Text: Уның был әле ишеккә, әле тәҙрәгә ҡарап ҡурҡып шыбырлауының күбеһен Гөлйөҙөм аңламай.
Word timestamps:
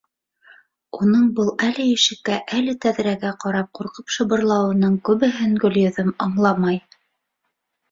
Уның 0.99 1.27
был 1.39 1.51
әле 1.67 1.85
ишеккә, 1.89 2.37
әле 2.61 2.75
тәҙрәгә 2.87 3.35
ҡарап 3.45 3.71
ҡурҡып 3.81 4.15
шыбырлауының 4.17 4.99
күбеһен 5.11 5.57
Гөлйөҙөм 5.67 6.13
аңламай. 6.29 6.85